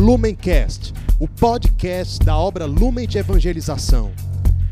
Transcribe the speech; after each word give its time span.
Lumencast, 0.00 0.94
o 1.18 1.28
podcast 1.28 2.24
da 2.24 2.34
obra 2.34 2.64
Lumen 2.64 3.06
de 3.06 3.18
Evangelização. 3.18 4.10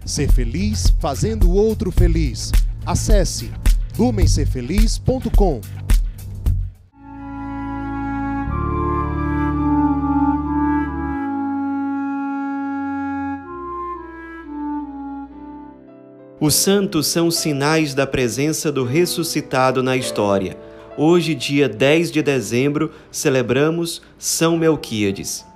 Ser 0.02 0.32
feliz 0.32 0.88
fazendo 0.98 1.50
o 1.50 1.52
outro 1.52 1.92
feliz. 1.92 2.50
Acesse 2.86 3.50
lumencerfeliz.com. 3.98 5.60
Os 16.40 16.54
santos 16.54 17.06
são 17.06 17.30
sinais 17.30 17.92
da 17.92 18.06
presença 18.06 18.72
do 18.72 18.82
ressuscitado 18.82 19.82
na 19.82 19.94
história. 19.94 20.56
Hoje, 21.00 21.32
dia 21.32 21.68
10 21.68 22.10
de 22.10 22.20
dezembro, 22.20 22.90
celebramos 23.08 24.02
São 24.18 24.58
Melquíades. 24.58 25.46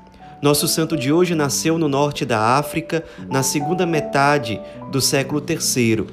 Nosso 0.40 0.68
santo 0.68 0.96
de 0.96 1.12
hoje 1.12 1.34
nasceu 1.34 1.76
no 1.76 1.88
norte 1.88 2.24
da 2.24 2.38
África, 2.56 3.04
na 3.28 3.42
segunda 3.42 3.84
metade 3.84 4.60
do 4.92 5.00
século 5.00 5.44
III. 5.44 6.06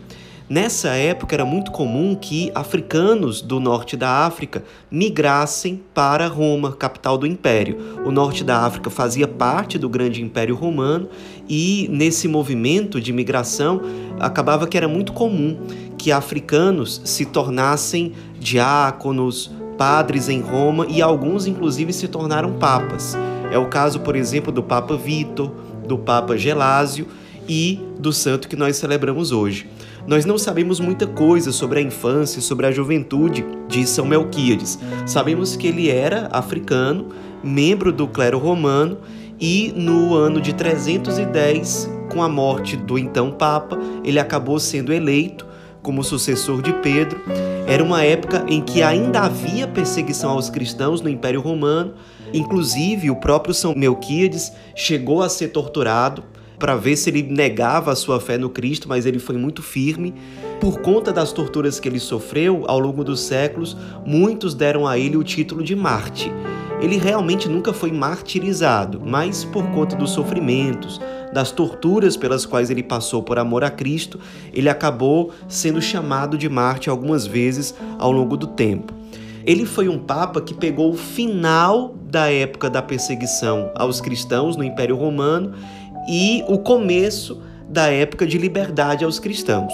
Nessa 0.50 0.96
época 0.96 1.36
era 1.36 1.46
muito 1.46 1.70
comum 1.70 2.16
que 2.16 2.52
africanos 2.56 3.40
do 3.40 3.60
norte 3.60 3.96
da 3.96 4.26
África 4.26 4.64
migrassem 4.90 5.80
para 5.94 6.26
Roma, 6.26 6.72
capital 6.72 7.16
do 7.16 7.28
império. 7.28 7.78
O 8.04 8.10
norte 8.10 8.44
da 8.44 8.66
África 8.66 8.90
fazia 8.90 9.28
parte 9.28 9.78
do 9.78 9.88
grande 9.88 10.24
império 10.24 10.56
romano 10.56 11.08
e 11.48 11.88
nesse 11.92 12.28
movimento 12.28 13.00
de 13.00 13.14
migração 13.14 13.80
acabava 14.20 14.66
que 14.66 14.76
era 14.76 14.88
muito 14.88 15.14
comum 15.14 15.56
que 16.00 16.14
africanos 16.14 17.02
se 17.04 17.26
tornassem 17.26 18.14
diáconos, 18.40 19.52
padres 19.78 20.30
em 20.30 20.40
Roma 20.40 20.88
e 20.90 21.02
alguns 21.02 21.46
inclusive 21.46 21.92
se 21.92 22.08
tornaram 22.08 22.54
papas. 22.54 23.18
É 23.52 23.58
o 23.58 23.68
caso, 23.68 24.00
por 24.00 24.16
exemplo, 24.16 24.52
do 24.52 24.64
Papa 24.64 24.96
Vitor, 24.96 25.52
do 25.86 25.98
Papa 25.98 26.38
Gelásio 26.38 27.06
e 27.48 27.80
do 28.00 28.14
santo 28.14 28.48
que 28.48 28.56
nós 28.56 28.78
celebramos 28.78 29.32
hoje. 29.32 29.68
Nós 30.08 30.24
não 30.24 30.38
sabemos 30.38 30.80
muita 30.80 31.06
coisa 31.06 31.52
sobre 31.52 31.80
a 31.80 31.82
infância, 31.82 32.42
sobre 32.42 32.66
a 32.66 32.72
juventude 32.72 33.46
de 33.68 33.86
São 33.86 34.06
Melquíades. 34.06 34.80
Sabemos 35.06 35.58
que 35.58 35.68
ele 35.68 35.90
era 35.90 36.30
africano, 36.32 37.10
membro 37.44 37.92
do 37.92 38.08
clero 38.08 38.40
romano 38.40 39.00
e 39.40 39.74
no 39.76 40.16
ano 40.16 40.40
de 40.40 40.54
310, 40.54 41.90
com 42.10 42.24
a 42.24 42.30
morte 42.30 42.78
do 42.78 42.98
então 42.98 43.32
Papa, 43.32 43.78
ele 44.04 44.20
acabou 44.20 44.60
sendo 44.60 44.94
eleito 44.94 45.49
como 45.82 46.04
sucessor 46.04 46.62
de 46.62 46.74
Pedro. 46.74 47.22
Era 47.68 47.84
uma 47.84 48.04
época 48.04 48.46
em 48.48 48.62
que 48.62 48.82
ainda 48.82 49.22
havia 49.22 49.68
perseguição 49.68 50.32
aos 50.32 50.50
cristãos 50.50 51.02
no 51.02 51.10
Império 51.10 51.42
Romano. 51.42 51.94
Inclusive, 52.34 53.10
o 53.10 53.16
próprio 53.16 53.54
São 53.54 53.74
Melquíades 53.76 54.52
chegou 54.76 55.22
a 55.22 55.30
ser 55.30 55.50
torturado 55.50 56.24
para 56.60 56.76
ver 56.76 56.98
se 56.98 57.10
ele 57.10 57.24
negava 57.24 57.92
a 57.92 57.96
sua 57.96 58.20
fé 58.20 58.38
no 58.38 58.50
Cristo, 58.50 58.90
mas 58.90 59.06
ele 59.06 59.18
foi 59.18 59.38
muito 59.38 59.64
firme. 59.64 60.14
Por 60.60 60.82
conta 60.82 61.14
das 61.14 61.32
torturas 61.32 61.80
que 61.80 61.88
ele 61.88 62.00
sofreu 62.00 62.66
ao 62.68 62.78
longo 62.78 63.04
dos 63.04 63.22
séculos, 63.22 63.78
muitos 64.06 64.54
deram 64.54 64.86
a 64.86 65.00
ele 65.00 65.16
o 65.16 65.24
título 65.24 65.64
de 65.64 65.76
Marte. 65.76 66.30
Ele 66.82 66.98
realmente 66.98 67.48
nunca 67.50 67.74
foi 67.74 67.92
martirizado, 67.92 69.02
mas 69.04 69.44
por 69.44 69.66
conta 69.72 69.96
dos 69.96 70.12
sofrimentos, 70.12 71.00
das 71.34 71.52
torturas 71.52 72.16
pelas 72.16 72.46
quais 72.46 72.70
ele 72.70 72.84
passou 72.84 73.22
por 73.22 73.38
amor 73.38 73.64
a 73.64 73.70
Cristo, 73.70 74.20
ele 74.54 74.70
acabou 74.70 75.32
sendo 75.48 75.82
chamado 75.82 76.38
de 76.38 76.48
Marte 76.50 76.90
algumas 76.90 77.26
vezes 77.26 77.74
ao 77.98 78.12
longo 78.12 78.36
do 78.36 78.48
tempo. 78.48 78.94
Ele 79.46 79.66
foi 79.66 79.90
um 79.90 79.98
papa 79.98 80.42
que 80.42 80.54
pegou 80.54 80.92
o 80.92 80.98
final 80.98 81.96
da 82.10 82.32
época 82.32 82.70
da 82.70 82.82
perseguição 82.82 83.72
aos 83.76 84.02
cristãos 84.02 84.56
no 84.56 84.64
Império 84.64 84.96
Romano 84.96 85.54
e 86.10 86.44
o 86.48 86.58
começo 86.58 87.40
da 87.70 87.92
época 87.92 88.26
de 88.26 88.38
liberdade 88.40 89.06
aos 89.06 89.20
cristãos. 89.20 89.72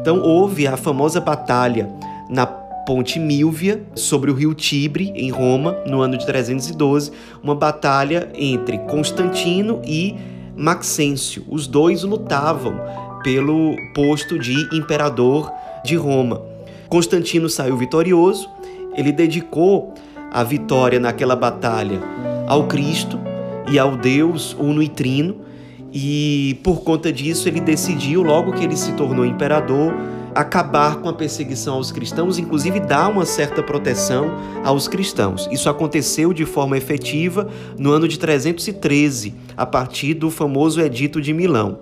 Então 0.00 0.20
houve 0.22 0.66
a 0.66 0.76
famosa 0.76 1.20
batalha 1.20 1.90
na 2.30 2.46
Ponte 2.86 3.18
Milvia 3.18 3.82
sobre 3.94 4.30
o 4.30 4.34
rio 4.34 4.54
Tibre, 4.54 5.12
em 5.14 5.30
Roma, 5.30 5.76
no 5.86 6.00
ano 6.00 6.16
de 6.16 6.24
312, 6.26 7.12
uma 7.42 7.54
batalha 7.54 8.30
entre 8.34 8.78
Constantino 8.78 9.80
e 9.84 10.14
Maxêncio. 10.56 11.44
Os 11.48 11.66
dois 11.66 12.02
lutavam 12.02 12.74
pelo 13.22 13.74
posto 13.94 14.38
de 14.38 14.54
imperador 14.74 15.52
de 15.84 15.96
Roma. 15.96 16.42
Constantino 16.88 17.48
saiu 17.48 17.76
vitorioso, 17.76 18.48
ele 18.94 19.12
dedicou 19.12 19.94
a 20.30 20.42
vitória 20.42 21.00
naquela 21.00 21.34
batalha 21.34 22.00
ao 22.46 22.66
Cristo 22.66 23.18
e 23.70 23.78
ao 23.78 23.96
Deus 23.96 24.54
uno 24.58 24.82
e 24.82 24.88
trino, 24.88 25.36
e 25.96 26.58
por 26.64 26.82
conta 26.82 27.12
disso 27.12 27.48
ele 27.48 27.60
decidiu, 27.60 28.20
logo 28.20 28.52
que 28.52 28.64
ele 28.64 28.76
se 28.76 28.92
tornou 28.94 29.24
imperador, 29.24 29.94
acabar 30.34 30.96
com 30.96 31.08
a 31.08 31.12
perseguição 31.12 31.74
aos 31.74 31.92
cristãos, 31.92 32.36
inclusive 32.36 32.80
dar 32.80 33.08
uma 33.08 33.24
certa 33.24 33.62
proteção 33.62 34.28
aos 34.64 34.88
cristãos. 34.88 35.48
Isso 35.52 35.70
aconteceu 35.70 36.32
de 36.32 36.44
forma 36.44 36.76
efetiva 36.76 37.48
no 37.78 37.92
ano 37.92 38.08
de 38.08 38.18
313, 38.18 39.32
a 39.56 39.64
partir 39.64 40.14
do 40.14 40.32
famoso 40.32 40.80
Edito 40.80 41.20
de 41.20 41.32
Milão. 41.32 41.78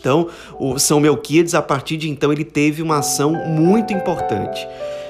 Então, 0.00 0.28
o 0.58 0.78
São 0.78 0.98
Melquíades, 0.98 1.54
a 1.54 1.60
partir 1.60 1.98
de 1.98 2.08
então, 2.08 2.32
ele 2.32 2.44
teve 2.44 2.80
uma 2.80 2.98
ação 2.98 3.32
muito 3.32 3.92
importante. 3.92 4.66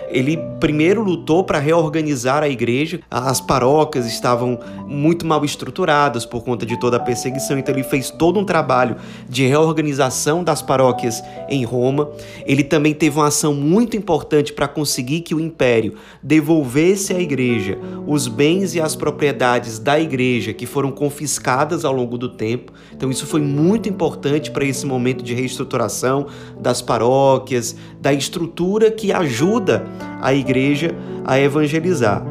Ele 0.09 0.37
primeiro 0.61 1.03
lutou 1.03 1.45
para 1.45 1.59
reorganizar 1.59 2.43
a 2.43 2.49
igreja. 2.49 3.01
As 3.11 3.41
paróquias 3.41 4.07
estavam 4.07 4.59
muito 4.87 5.27
mal 5.27 5.45
estruturadas 5.45 6.25
por 6.25 6.43
conta 6.43 6.65
de 6.65 6.79
toda 6.79 6.97
a 6.97 7.01
perseguição, 7.01 7.59
então 7.59 7.75
ele 7.75 7.85
fez 7.85 8.11
todo 8.11 8.39
um 8.39 8.45
trabalho 8.45 8.97
de 9.29 9.47
reorganização 9.47 10.45
das 10.45 10.63
paróquias 10.63 11.23
em 11.49 11.65
Roma. 11.65 12.11
Ele 12.47 12.65
também 12.65 12.95
teve 12.95 13.19
uma 13.19 13.29
ação 13.29 13.55
muito 13.55 13.97
importante 13.97 14.53
para 14.53 14.69
conseguir 14.69 15.21
que 15.21 15.35
o 15.35 15.41
império 15.41 15.95
devolvesse 16.23 17.13
à 17.13 17.21
igreja 17.21 17.79
os 18.07 18.29
bens 18.29 18.75
e 18.75 18.81
as 18.81 18.95
propriedades 18.95 19.79
da 19.79 19.99
igreja 19.99 20.53
que 20.53 20.67
foram 20.67 20.91
confiscadas 20.91 21.85
ao 21.85 21.93
longo 21.93 22.19
do 22.19 22.29
tempo. 22.29 22.73
Então 22.93 23.11
isso 23.11 23.27
foi 23.27 23.41
muito 23.41 23.89
importante 23.89 24.51
para 24.51 24.65
esse 24.65 24.87
momento 24.87 25.23
de 25.23 25.35
reestruturação 25.35 26.27
das 26.61 26.81
paróquias, 26.81 27.77
da 28.01 28.13
estrutura 28.13 28.91
que 28.91 29.13
ajuda 29.13 29.85
a 30.21 30.33
igreja 30.33 30.95
a 31.25 31.39
evangelizar. 31.39 32.25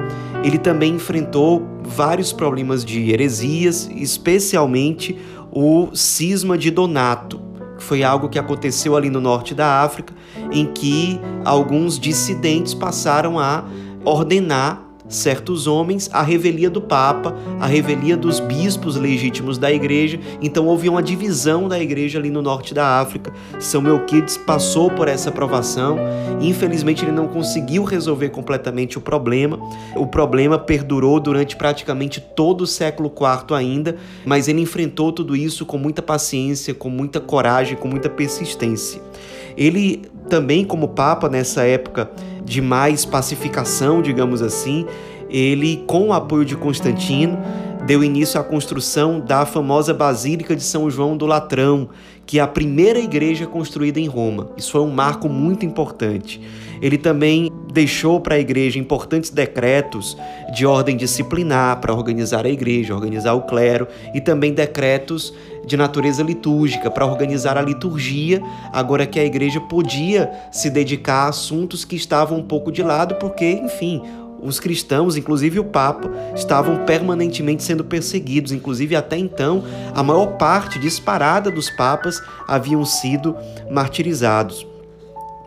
Ele 0.44 0.57
também 0.57 0.96
enfrentou 0.96 1.66
vários 1.84 2.34
problemas 2.34 2.84
de 2.84 3.12
heresias, 3.12 3.90
especialmente 3.96 5.18
o 5.51 5.90
cisma 5.94 6.57
de 6.57 6.72
Donato, 6.72 7.40
que 7.78 7.84
foi 7.84 8.03
algo 8.03 8.29
que 8.29 8.40
aconteceu 8.40 8.96
ali 8.96 9.09
no 9.09 9.22
norte 9.22 9.53
da 9.53 9.81
África, 9.81 10.13
em 10.51 10.66
que 10.66 11.19
alguns 11.46 12.00
dissidentes 12.00 12.74
passaram 12.74 13.40
a 13.40 13.63
ordenar 14.03 14.82
certos 15.13 15.68
homens 15.68 16.09
a 16.12 16.22
revelia 16.22 16.69
do 16.69 16.81
Papa, 16.81 17.35
a 17.59 17.68
revelia 17.68 18.18
dos 18.18 18.40
bispos 18.40 18.96
legítimos 18.96 19.57
da 19.57 19.72
igreja. 19.72 20.19
Então 20.41 20.68
houve 20.68 20.90
uma 20.90 21.01
divisão 21.01 21.68
da 21.68 21.79
igreja 21.79 22.19
ali 22.19 22.29
no 22.29 22.41
norte 22.41 22.74
da 22.74 23.00
África. 23.00 23.31
São 23.59 23.81
Melquides 23.81 24.38
passou 24.38 24.90
por 24.90 25.07
essa 25.07 25.31
provação. 25.31 25.97
Infelizmente 26.41 27.06
ele 27.06 27.12
não 27.12 27.28
conseguiu 27.28 27.84
resolver 27.84 28.29
completamente 28.29 28.97
o 28.97 29.01
problema. 29.01 29.59
O 29.96 30.07
problema 30.07 30.57
perdurou 30.57 31.19
durante 31.19 31.56
praticamente 31.56 32.19
todo 32.19 32.62
o 32.62 32.68
século 32.68 33.09
IV 33.09 33.56
ainda, 33.56 33.95
mas 34.25 34.47
ele 34.47 34.62
enfrentou 34.62 35.12
tudo 35.12 35.35
isso 35.35 35.66
com 35.66 35.78
muita 35.78 36.01
paciência, 36.01 36.74
com 36.74 36.90
muita 36.90 37.19
coragem, 37.19 37.78
com 37.78 37.88
muita 37.88 38.09
persistência. 38.09 39.01
Ele 39.56 40.01
também 40.30 40.66
como 40.66 40.88
papa 40.90 41.30
nessa 41.30 41.63
época 41.63 42.09
de 42.46 42.62
mais 42.62 43.06
pacificação, 43.06 44.02
digamos 44.02 44.42
assim, 44.42 44.86
ele, 45.30 45.84
com 45.88 46.09
o 46.09 46.14
apoio 46.14 46.46
de 46.46 46.56
Constantino, 46.56 47.38
deu 47.86 48.04
início 48.04 48.40
à 48.40 48.44
construção 48.44 49.19
da 49.19 49.45
famosa 49.45 49.94
Basílica 49.94 50.56
de 50.56 50.63
São 50.63 50.90
João 50.90 51.18
do 51.18 51.25
Latrão, 51.25 51.90
que 52.25 52.40
é 52.40 52.42
a 52.42 52.48
primeira 52.48 53.00
igreja 53.00 53.45
construída 53.45 54.00
em 54.00 54.07
Roma. 54.07 54.50
Isso 54.56 54.72
foi 54.72 54.81
um 54.81 54.92
marco 54.92 55.28
muito 55.28 55.66
importante. 55.66 56.40
Ele 56.81 56.98
também 56.98 57.50
deixou 57.74 58.20
para 58.20 58.36
a 58.36 58.40
igreja 58.40 58.78
importantes 58.78 59.31
decretos 59.31 60.16
de 60.54 60.64
ordem 60.64 60.96
disciplinar 60.96 61.81
para 61.81 61.94
organizar 61.94 62.46
a 62.46 62.50
igreja, 62.50 62.94
organizar 62.94 63.34
o 63.34 63.42
clero 63.42 63.88
e 64.14 64.22
também 64.22 64.54
decretos 64.54 65.34
de 65.66 65.75
natureza 65.75 66.22
litúrgica 66.22 66.92
para 66.92 67.06
organizar 67.06 67.58
a 67.58 67.62
liturgia, 67.62 68.42
agora 68.72 69.08
que 69.08 69.20
a 69.20 69.25
igreja 69.25 69.60
podia 69.60 70.31
se 70.52 70.70
dedicar 70.70 71.25
a 71.25 71.30
assuntos 71.30 71.84
que 71.84 71.96
estavam 71.96 72.38
um 72.38 72.44
pouco 72.44 72.72
de 72.72 72.84
lado, 72.84 73.16
porque, 73.16 73.50
enfim, 73.50 74.02
os 74.40 74.60
cristãos, 74.60 75.16
inclusive 75.16 75.60
o 75.60 75.64
Papa, 75.64 76.12
estavam 76.36 76.86
permanentemente 76.86 77.64
sendo 77.64 77.84
perseguidos. 77.84 78.52
Inclusive, 78.52 78.94
até 78.96 79.18
então, 79.18 79.64
a 79.96 80.04
maior 80.04 80.38
parte 80.38 80.78
disparada 80.78 81.50
dos 81.50 81.70
papas 81.70 82.22
haviam 82.46 82.84
sido 82.84 83.36
martirizados. 83.72 84.73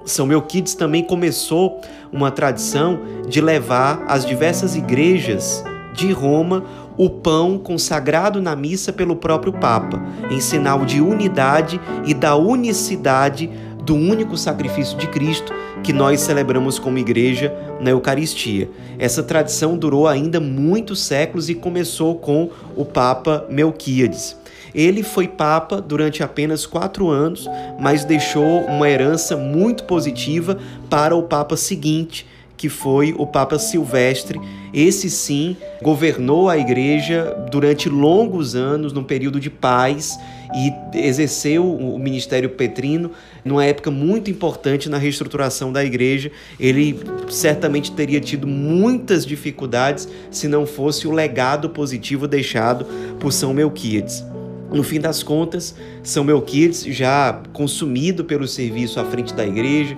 São 0.06 0.24
Melquides 0.24 0.74
também 0.74 1.02
começou 1.02 1.80
uma 2.12 2.30
tradição 2.30 3.00
de 3.28 3.40
levar 3.40 4.04
às 4.06 4.24
diversas 4.24 4.76
igrejas 4.76 5.62
de 5.92 6.12
Roma 6.12 6.64
o 6.96 7.10
pão 7.10 7.58
consagrado 7.58 8.40
na 8.40 8.54
missa 8.56 8.92
pelo 8.92 9.16
próprio 9.16 9.52
Papa, 9.52 10.00
em 10.30 10.40
sinal 10.40 10.84
de 10.84 11.00
unidade 11.00 11.80
e 12.06 12.14
da 12.14 12.36
unicidade 12.36 13.50
do 13.86 13.94
único 13.94 14.36
sacrifício 14.36 14.98
de 14.98 15.06
Cristo 15.06 15.54
que 15.84 15.92
nós 15.92 16.20
celebramos 16.20 16.76
como 16.76 16.98
igreja 16.98 17.54
na 17.80 17.90
Eucaristia. 17.90 18.68
Essa 18.98 19.22
tradição 19.22 19.78
durou 19.78 20.08
ainda 20.08 20.40
muitos 20.40 21.00
séculos 21.00 21.48
e 21.48 21.54
começou 21.54 22.16
com 22.16 22.50
o 22.74 22.84
Papa 22.84 23.46
Melquíades. 23.48 24.36
Ele 24.74 25.02
foi 25.02 25.28
papa 25.28 25.80
durante 25.80 26.22
apenas 26.22 26.66
quatro 26.66 27.08
anos, 27.08 27.48
mas 27.80 28.04
deixou 28.04 28.62
uma 28.62 28.90
herança 28.90 29.36
muito 29.36 29.84
positiva 29.84 30.58
para 30.90 31.16
o 31.16 31.22
papa 31.22 31.56
seguinte, 31.56 32.26
que 32.56 32.68
foi 32.68 33.14
o 33.16 33.26
Papa 33.26 33.58
Silvestre. 33.58 34.40
Esse 34.72 35.10
sim 35.10 35.56
governou 35.82 36.48
a 36.48 36.56
igreja 36.56 37.36
durante 37.50 37.88
longos 37.88 38.54
anos, 38.54 38.92
num 38.92 39.04
período 39.04 39.38
de 39.38 39.50
paz, 39.50 40.18
e 40.54 40.72
exerceu 40.98 41.70
o 41.70 41.98
ministério 41.98 42.50
petrino 42.50 43.10
numa 43.44 43.64
época 43.64 43.90
muito 43.90 44.30
importante 44.30 44.88
na 44.88 44.98
reestruturação 44.98 45.72
da 45.72 45.84
igreja. 45.84 46.30
Ele 46.58 46.98
certamente 47.28 47.92
teria 47.92 48.20
tido 48.20 48.46
muitas 48.46 49.26
dificuldades 49.26 50.08
se 50.30 50.48
não 50.48 50.64
fosse 50.64 51.06
o 51.06 51.12
legado 51.12 51.70
positivo 51.70 52.26
deixado 52.26 52.86
por 53.18 53.32
São 53.32 53.52
Melquíades. 53.52 54.24
No 54.70 54.82
fim 54.82 55.00
das 55.00 55.22
contas, 55.22 55.74
São 56.02 56.24
Melquides, 56.24 56.84
já 56.84 57.40
consumido 57.52 58.24
pelo 58.24 58.48
serviço 58.48 58.98
à 58.98 59.04
frente 59.04 59.32
da 59.32 59.46
igreja, 59.46 59.96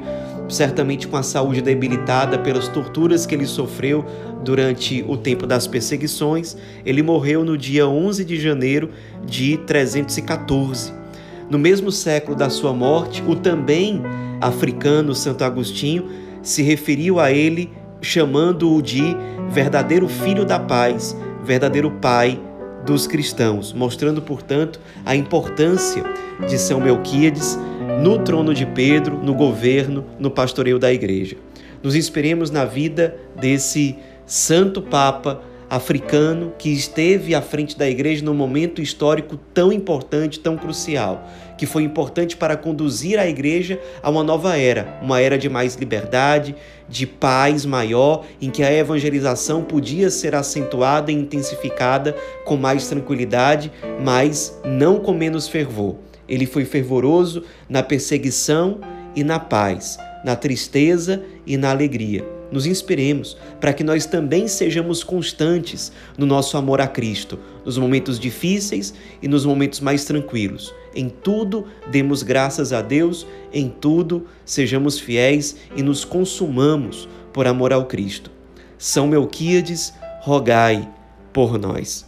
certamente 0.49 1.06
com 1.06 1.17
a 1.17 1.23
saúde 1.23 1.61
debilitada 1.61 2.39
pelas 2.39 2.69
torturas 2.69 3.27
que 3.27 3.35
ele 3.35 3.47
sofreu 3.47 4.05
durante 4.43 5.05
o 5.06 5.17
tempo 5.17 5.47
das 5.47 5.67
perseguições, 5.67 6.56
ele 6.85 7.03
morreu 7.03 7.45
no 7.45 7.56
dia 7.56 7.87
11 7.87 8.25
de 8.25 8.41
janeiro 8.41 8.91
de 9.25 9.59
314. 9.59 10.93
No 11.50 11.59
mesmo 11.59 11.91
século 11.91 12.37
da 12.37 12.50
sua 12.50 12.73
morte, 12.73 13.23
o 13.27 13.35
também 13.35 14.03
africano 14.41 15.15
Santo 15.15 15.45
Agostinho 15.45 16.09
se 16.43 16.62
referiu 16.62 17.19
a 17.19 17.33
ele 17.33 17.71
chamando-o 18.01 18.81
de 18.81 19.03
verdadeiro 19.51 20.09
filho 20.09 20.44
da 20.44 20.59
paz, 20.59 21.17
verdadeiro 21.44 21.91
pai 21.91 22.41
dos 22.85 23.07
cristãos, 23.07 23.73
mostrando, 23.73 24.23
portanto, 24.23 24.81
a 25.05 25.15
importância 25.15 26.03
de 26.49 26.59
São 26.59 26.81
Melquíades 26.81 27.59
no 28.03 28.19
trono 28.19 28.55
de 28.55 28.65
Pedro, 28.65 29.19
no 29.23 29.35
governo, 29.35 30.05
no 30.19 30.31
pastoreio 30.31 30.79
da 30.79 30.93
igreja. 30.93 31.37
Nos 31.83 31.95
inspiremos 31.95 32.51
na 32.51 32.65
vida 32.65 33.17
desse 33.37 33.97
santo 34.27 34.83
Papa 34.83 35.43
africano 35.70 36.53
que 36.59 36.70
esteve 36.70 37.35
à 37.35 37.43
frente 37.43 37.76
da 37.76 37.88
igreja 37.88 38.25
num 38.25 38.35
momento 38.35 38.81
histórico 38.81 39.37
tão 39.53 39.73
importante, 39.73 40.41
tão 40.41 40.56
crucial, 40.56 41.29
que 41.59 41.67
foi 41.67 41.82
importante 41.82 42.37
para 42.37 42.56
conduzir 42.56 43.19
a 43.19 43.29
igreja 43.29 43.79
a 44.03 44.09
uma 44.09 44.25
nova 44.25 44.56
era, 44.56 44.99
uma 45.03 45.20
era 45.20 45.37
de 45.37 45.49
mais 45.49 45.75
liberdade, 45.75 46.55
de 46.88 47.06
paz 47.06 47.67
maior, 47.67 48.25
em 48.41 48.50
que 48.50 48.62
a 48.62 48.73
evangelização 48.73 49.62
podia 49.62 50.09
ser 50.09 50.35
acentuada 50.35 51.12
e 51.12 51.15
intensificada 51.15 52.17
com 52.44 52.56
mais 52.56 52.88
tranquilidade, 52.88 53.70
mas 54.03 54.59
não 54.65 54.99
com 54.99 55.12
menos 55.12 55.49
fervor. 55.49 55.97
Ele 56.26 56.47
foi 56.47 56.65
fervoroso 56.65 57.43
na 57.69 57.82
perseguição 57.82 58.81
e 59.15 59.23
na 59.23 59.38
paz, 59.38 59.99
na 60.25 60.37
tristeza 60.37 61.23
e 61.47 61.56
na 61.56 61.70
alegria 61.70 62.38
nos 62.50 62.67
inspiremos 62.67 63.37
para 63.61 63.73
que 63.73 63.85
nós 63.85 64.06
também 64.06 64.49
sejamos 64.49 65.05
constantes 65.05 65.93
no 66.17 66.27
nosso 66.27 66.56
amor 66.56 66.81
a 66.81 66.89
Cristo, 66.89 67.39
nos 67.65 67.79
momentos 67.79 68.19
difíceis 68.19 68.95
e 69.23 69.29
nos 69.29 69.45
momentos 69.45 69.81
mais 69.81 70.05
tranquilos. 70.05 70.75
Em 70.95 71.09
tudo 71.09 71.67
demos 71.91 72.23
graças 72.23 72.73
a 72.73 72.81
Deus, 72.81 73.27
em 73.53 73.69
tudo 73.69 74.27
sejamos 74.45 74.99
fiéis 74.99 75.56
e 75.77 75.83
nos 75.83 76.05
consumamos 76.05 77.09
por 77.33 77.47
amor 77.47 77.73
ao 77.73 77.87
Cristo. 77.87 78.31
São 78.79 79.06
Melquíades, 79.06 79.93
rogai 80.21 80.89
por 81.33 81.59
nós. 81.59 82.07